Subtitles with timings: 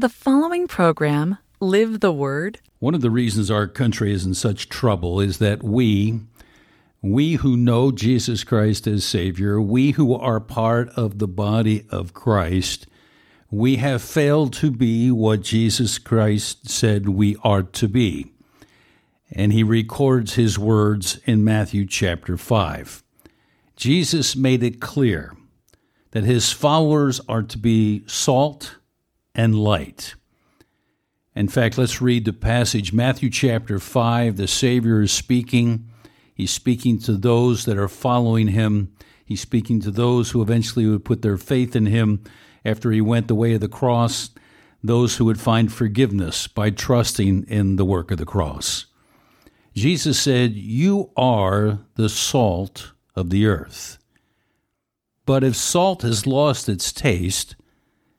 [0.00, 4.70] The following program, Live the Word, One of the reasons our country is in such
[4.70, 6.20] trouble is that we,
[7.02, 12.14] we who know Jesus Christ as Savior, we who are part of the body of
[12.14, 12.86] Christ,
[13.50, 18.32] we have failed to be what Jesus Christ said we are to be.
[19.30, 23.04] And he records his words in Matthew chapter 5.
[23.76, 25.36] Jesus made it clear
[26.12, 28.76] that his followers are to be salt
[29.34, 30.14] and light.
[31.34, 34.36] In fact, let's read the passage, Matthew chapter 5.
[34.36, 35.88] The Savior is speaking.
[36.34, 38.92] He's speaking to those that are following him.
[39.24, 42.24] He's speaking to those who eventually would put their faith in him
[42.64, 44.30] after he went the way of the cross,
[44.82, 48.86] those who would find forgiveness by trusting in the work of the cross.
[49.74, 53.98] Jesus said, You are the salt of the earth.
[55.26, 57.54] But if salt has lost its taste,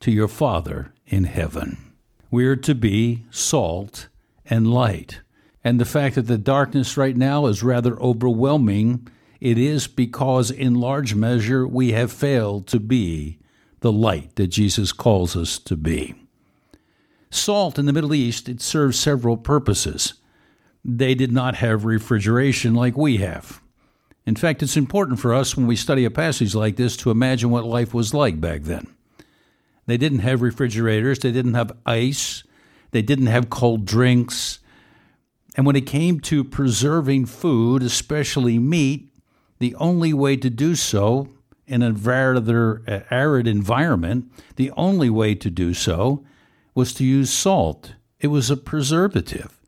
[0.00, 1.94] to your Father in heaven.
[2.30, 4.08] We are to be salt
[4.44, 5.20] and light.
[5.64, 9.08] And the fact that the darkness right now is rather overwhelming,
[9.40, 13.38] it is because, in large measure, we have failed to be
[13.80, 16.14] the light that Jesus calls us to be.
[17.30, 20.14] Salt in the Middle East, it serves several purposes.
[20.84, 23.60] They did not have refrigeration like we have.
[24.26, 27.50] In fact, it's important for us when we study a passage like this to imagine
[27.50, 28.86] what life was like back then.
[29.88, 32.44] They didn't have refrigerators, they didn't have ice,
[32.90, 34.58] they didn't have cold drinks.
[35.56, 39.08] And when it came to preserving food, especially meat,
[39.60, 41.30] the only way to do so
[41.66, 46.22] in a rather uh, arid environment, the only way to do so
[46.74, 47.94] was to use salt.
[48.20, 49.58] It was a preservative.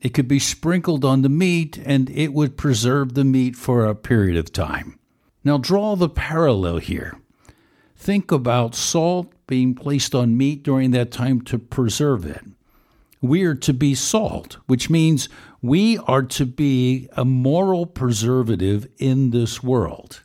[0.00, 3.94] It could be sprinkled on the meat and it would preserve the meat for a
[3.94, 4.98] period of time.
[5.44, 7.21] Now, draw the parallel here.
[8.02, 12.42] Think about salt being placed on meat during that time to preserve it.
[13.20, 15.28] We are to be salt, which means
[15.62, 20.22] we are to be a moral preservative in this world,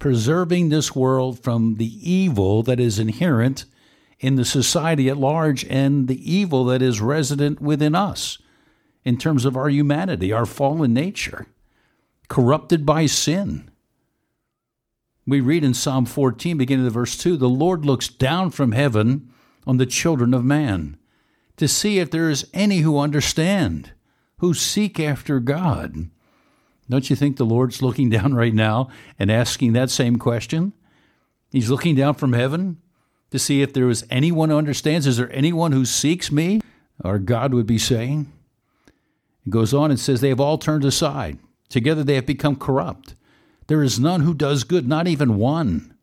[0.00, 3.64] preserving this world from the evil that is inherent
[4.18, 8.38] in the society at large and the evil that is resident within us
[9.04, 11.46] in terms of our humanity, our fallen nature,
[12.26, 13.70] corrupted by sin.
[15.28, 19.30] We read in Psalm 14, beginning of verse 2 The Lord looks down from heaven
[19.66, 20.96] on the children of man
[21.58, 23.92] to see if there is any who understand,
[24.38, 26.08] who seek after God.
[26.88, 28.88] Don't you think the Lord's looking down right now
[29.18, 30.72] and asking that same question?
[31.50, 32.78] He's looking down from heaven
[33.30, 35.06] to see if there is anyone who understands.
[35.06, 36.62] Is there anyone who seeks me?
[37.04, 38.32] Our God would be saying.
[39.46, 41.38] It goes on and says, They have all turned aside.
[41.68, 43.14] Together they have become corrupt.
[43.68, 45.94] There is none who does good, not even one.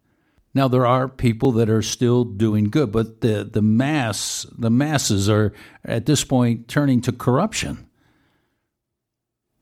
[0.54, 5.30] Now there are people that are still doing good, but the, the mass the masses
[5.30, 5.52] are
[5.84, 7.90] at this point turning to corruption.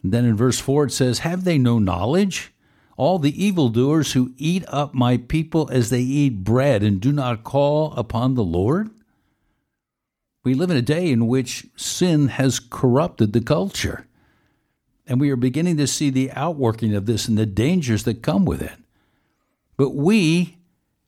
[0.04, 2.54] And then in verse 4 it says, Have they no knowledge?
[2.96, 7.44] All the evildoers who eat up my people as they eat bread and do not
[7.44, 8.92] call upon the Lord?
[10.44, 14.06] We live in a day in which sin has corrupted the culture.
[15.06, 18.46] And we are beginning to see the outworking of this and the dangers that come
[18.46, 18.78] with it.
[19.76, 20.58] But we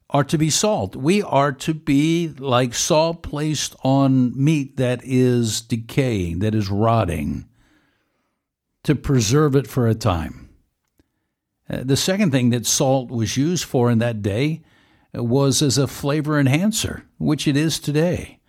[0.10, 0.96] are to be salt.
[0.96, 7.48] We are to be like salt placed on meat that is decaying, that is rotting,
[8.84, 10.50] to preserve it for a time.
[11.70, 14.62] Uh, the second thing that salt was used for in that day
[15.14, 18.40] was as a flavor enhancer, which it is today.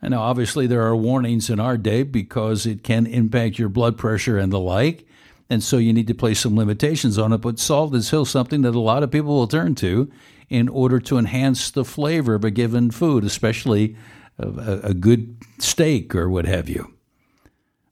[0.00, 3.98] And now, obviously, there are warnings in our day because it can impact your blood
[3.98, 5.06] pressure and the like.
[5.50, 7.38] And so you need to place some limitations on it.
[7.38, 10.10] But salt is still something that a lot of people will turn to
[10.48, 13.96] in order to enhance the flavor of a given food, especially
[14.38, 16.94] a, a good steak or what have you.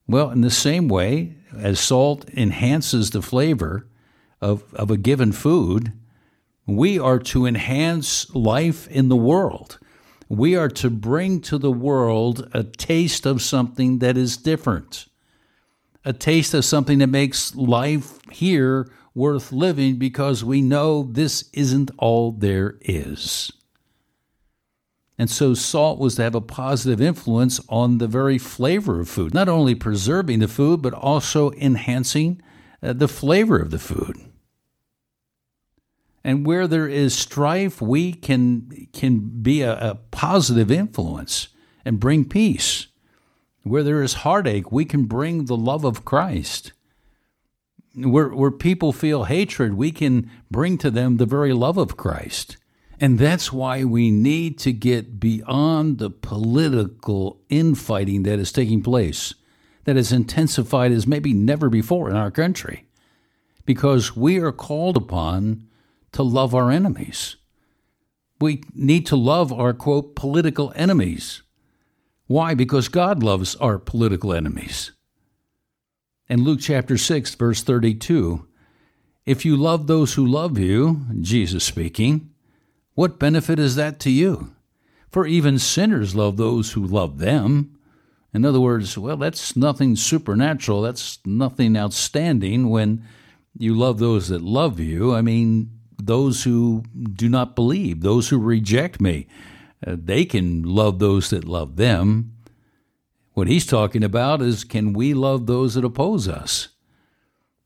[0.06, 3.87] Well, in the same way, as salt enhances the flavor
[4.41, 5.93] of, of a given food,
[6.67, 9.79] we are to enhance life in the world
[10.28, 15.06] we are to bring to the world a taste of something that is different,
[16.05, 21.90] a taste of something that makes life here worth living because we know this isn't
[21.99, 23.52] all there is.
[25.19, 29.32] And so salt was to have a positive influence on the very flavor of food,
[29.32, 32.43] not only preserving the food, but also enhancing
[32.82, 34.17] uh, the flavor of the food.
[36.26, 41.50] And where there is strife, we can, can be a, a positive influence
[41.84, 42.88] and bring peace.
[43.62, 46.73] Where there is heartache, we can bring the love of Christ.
[47.94, 52.56] Where, where people feel hatred, we can bring to them the very love of Christ.
[52.99, 59.32] And that's why we need to get beyond the political infighting that is taking place,
[59.84, 62.88] that is intensified as maybe never before in our country,
[63.64, 65.66] because we are called upon
[66.17, 67.37] to love our enemies.
[68.41, 71.43] We need to love our, quote, political enemies.
[72.27, 72.55] Why?
[72.55, 74.93] Because God loves our political enemies.
[76.27, 78.49] In Luke chapter 6, verse 32,
[79.27, 82.31] if you love those who love you, Jesus speaking,
[82.95, 84.55] what benefit is that to you?
[85.11, 87.79] For even sinners love those who love them.
[88.33, 90.81] In other words, well, that's nothing supernatural.
[90.81, 93.05] That's nothing outstanding when
[93.59, 95.15] you love those that love you.
[95.15, 95.75] I mean,
[96.06, 99.26] those who do not believe, those who reject me,
[99.87, 102.32] uh, they can love those that love them.
[103.35, 106.69] What he's talking about is can we love those that oppose us?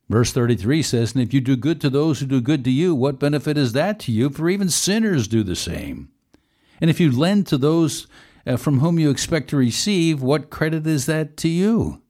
[0.08, 2.94] Verse 33 says, And if you do good to those who do good to you,
[2.94, 4.28] what benefit is that to you?
[4.30, 6.08] For even sinners do the same.
[6.80, 8.08] And if you lend to those
[8.44, 12.02] uh, from whom you expect to receive, what credit is that to you?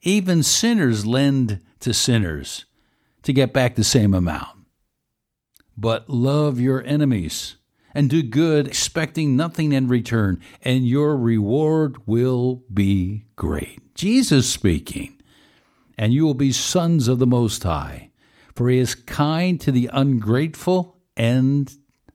[0.00, 2.64] Even sinners lend to sinners
[3.22, 4.61] to get back the same amount
[5.76, 7.56] but love your enemies
[7.94, 13.94] and do good, expecting nothing in return, and your reward will be great.
[13.94, 15.20] Jesus speaking,
[15.98, 18.10] and you will be sons of the Most High,
[18.54, 21.74] for he is kind to the ungrateful and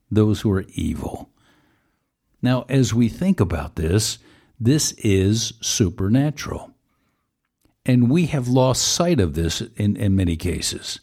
[0.09, 1.29] those who are evil.
[2.41, 4.19] Now, as we think about this,
[4.59, 6.71] this is supernatural.
[7.85, 10.99] And we have lost sight of this in, in many cases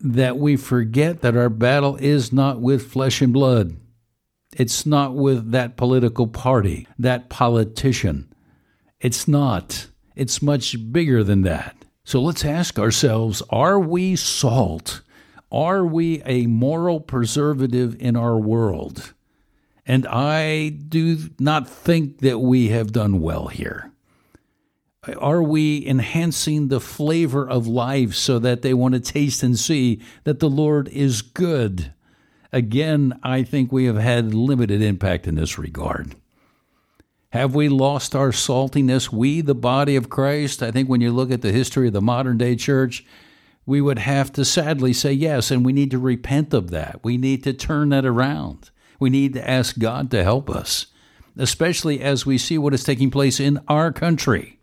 [0.00, 3.76] that we forget that our battle is not with flesh and blood.
[4.56, 8.32] It's not with that political party, that politician.
[9.00, 9.88] It's not.
[10.16, 11.76] It's much bigger than that.
[12.04, 15.02] So let's ask ourselves are we salt?
[15.50, 19.14] Are we a moral preservative in our world?
[19.86, 23.90] And I do not think that we have done well here.
[25.14, 30.00] Are we enhancing the flavor of life so that they want to taste and see
[30.24, 31.92] that the Lord is good?
[32.52, 36.14] Again, I think we have had limited impact in this regard.
[37.30, 39.12] Have we lost our saltiness?
[39.12, 42.00] We, the body of Christ, I think when you look at the history of the
[42.00, 43.04] modern day church,
[43.66, 47.00] we would have to sadly say yes, and we need to repent of that.
[47.04, 48.70] We need to turn that around.
[48.98, 50.86] We need to ask God to help us,
[51.36, 54.57] especially as we see what is taking place in our country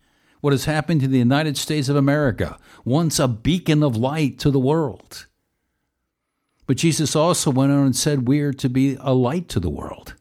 [0.46, 4.52] what has happened to the United States of America, once a beacon of light to
[4.52, 5.26] the world.
[6.68, 9.72] But Jesus also went on and said we are to be a light to the
[9.72, 10.14] world.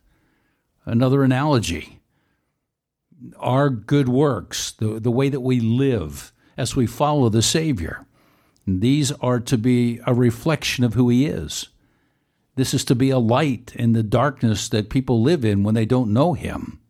[0.87, 2.01] Another analogy
[3.39, 8.07] our good works, the, the way that we live as we follow the Savior,
[8.67, 11.69] these are to be a reflection of who He is.
[12.57, 15.85] This is to be a light in the darkness that people live in when they
[15.85, 16.81] don't know Him.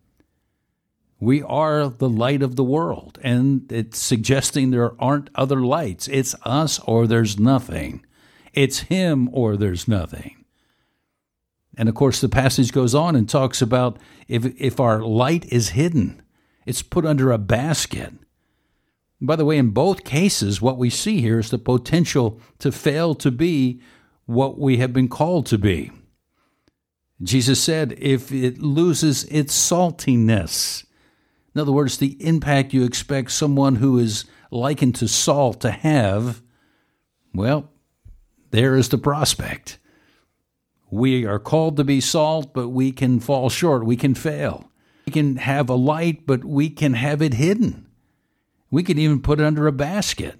[1.24, 6.06] We are the light of the world, and it's suggesting there aren't other lights.
[6.06, 8.04] It's us or there's nothing.
[8.52, 10.44] It's Him or there's nothing.
[11.78, 15.70] And of course, the passage goes on and talks about if, if our light is
[15.70, 16.20] hidden,
[16.66, 18.12] it's put under a basket.
[19.18, 23.14] By the way, in both cases, what we see here is the potential to fail
[23.14, 23.80] to be
[24.26, 25.90] what we have been called to be.
[27.22, 30.83] Jesus said, if it loses its saltiness,
[31.54, 36.42] in other words, the impact you expect someone who is likened to salt to have,
[37.32, 37.70] well,
[38.50, 39.78] there is the prospect.
[40.90, 43.84] We are called to be salt, but we can fall short.
[43.84, 44.70] We can fail.
[45.06, 47.86] We can have a light, but we can have it hidden.
[48.70, 50.38] We can even put it under a basket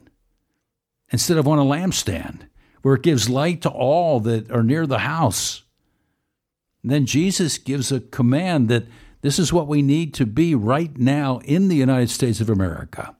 [1.10, 2.48] instead of on a lampstand
[2.82, 5.62] where it gives light to all that are near the house.
[6.82, 8.86] And then Jesus gives a command that
[9.24, 13.16] this is what we need to be right now in the United States of America.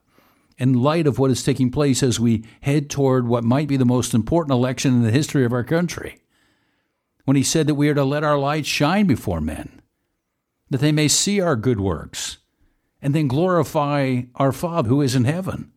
[0.55, 3.85] In light of what is taking place as we head toward what might be the
[3.85, 6.19] most important election in the history of our country,
[7.23, 9.81] when he said that we are to let our light shine before men,
[10.69, 12.37] that they may see our good works,
[13.01, 15.71] and then glorify our Father who is in heaven,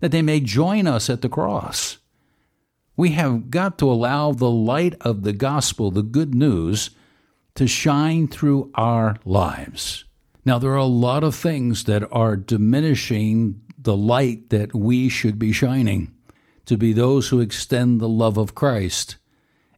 [0.00, 1.98] that they may join us at the cross.
[2.96, 6.88] We have got to allow the light of the gospel, the good news,
[7.58, 10.04] to shine through our lives.
[10.44, 15.40] Now, there are a lot of things that are diminishing the light that we should
[15.40, 16.14] be shining
[16.66, 19.16] to be those who extend the love of Christ.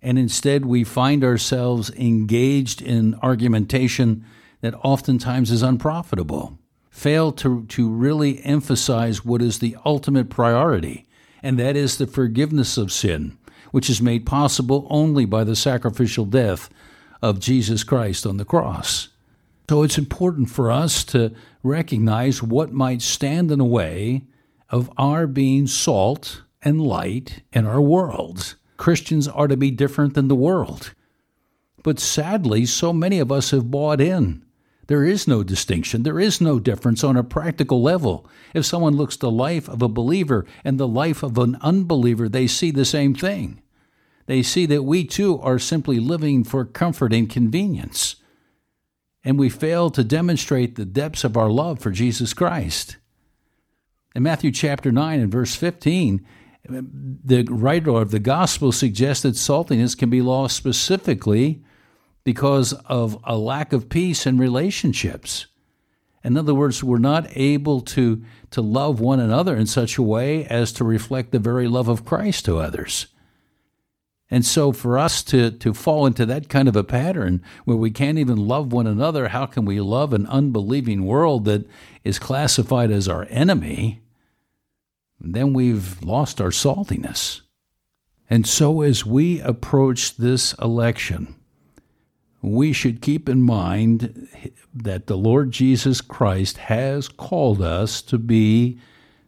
[0.02, 4.26] And instead, we find ourselves engaged in argumentation
[4.60, 6.58] that oftentimes is unprofitable,
[6.90, 11.06] fail to, to really emphasize what is the ultimate priority,
[11.42, 13.38] and that is the forgiveness of sin,
[13.70, 16.68] which is made possible only by the sacrificial death
[17.22, 19.08] of Jesus Christ on the cross.
[19.68, 24.22] So it's important for us to recognize what might stand in the way
[24.68, 28.56] of our being salt and light in our world.
[28.76, 30.94] Christians are to be different than the world.
[31.82, 34.44] But sadly, so many of us have bought in.
[34.86, 36.02] There is no distinction.
[36.02, 38.28] There is no difference on a practical level.
[38.52, 42.48] If someone looks the life of a believer and the life of an unbeliever, they
[42.48, 43.62] see the same thing.
[44.30, 48.14] They see that we too are simply living for comfort and convenience.
[49.24, 52.96] And we fail to demonstrate the depths of our love for Jesus Christ.
[54.14, 56.24] In Matthew chapter 9 and verse 15,
[56.62, 61.64] the writer of the gospel suggests that saltiness can be lost specifically
[62.22, 65.48] because of a lack of peace in relationships.
[66.22, 68.22] In other words, we're not able to,
[68.52, 72.04] to love one another in such a way as to reflect the very love of
[72.04, 73.08] Christ to others.
[74.30, 77.90] And so, for us to, to fall into that kind of a pattern where we
[77.90, 81.68] can't even love one another, how can we love an unbelieving world that
[82.04, 84.00] is classified as our enemy?
[85.20, 87.42] then we've lost our saltiness.
[88.28, 91.34] And so, as we approach this election,
[92.42, 94.28] we should keep in mind
[94.72, 98.78] that the Lord Jesus Christ has called us to be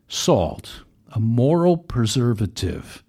[0.09, 3.03] salt, a moral preservative.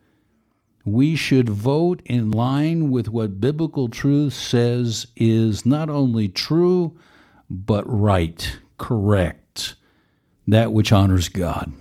[0.85, 6.97] We should vote in line with what biblical truth says is not only true,
[7.49, 9.75] but right, correct,
[10.47, 11.73] that which honors God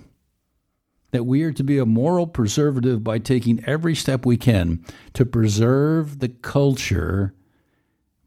[1.13, 4.83] that we are to be a moral preservative by taking every step we can
[5.13, 7.35] to preserve the culture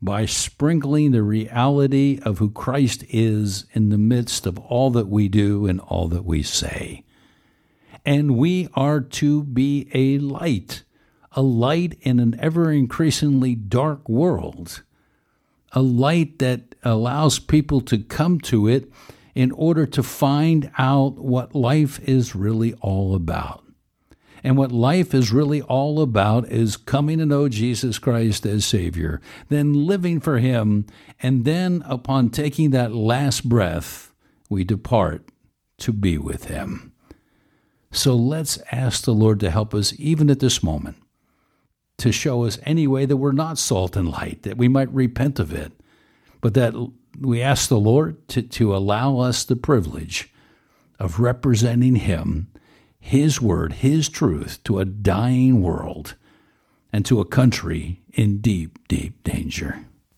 [0.00, 5.28] by sprinkling the reality of who Christ is in the midst of all that we
[5.28, 7.04] do and all that we say.
[8.06, 10.84] And we are to be a light,
[11.32, 14.84] a light in an ever increasingly dark world,
[15.72, 18.88] a light that allows people to come to it
[19.34, 23.64] in order to find out what life is really all about.
[24.44, 29.20] And what life is really all about is coming to know Jesus Christ as Savior,
[29.48, 30.86] then living for Him,
[31.20, 34.12] and then upon taking that last breath,
[34.48, 35.28] we depart
[35.78, 36.92] to be with Him.
[37.96, 40.96] So let's ask the Lord to help us even at this moment,
[41.96, 45.38] to show us any way that we're not salt and light, that we might repent
[45.38, 45.72] of it,
[46.42, 46.74] but that
[47.18, 50.30] we ask the Lord to, to allow us the privilege
[50.98, 52.48] of representing Him,
[53.00, 56.16] His Word, His truth to a dying world
[56.92, 59.86] and to a country in deep, deep danger.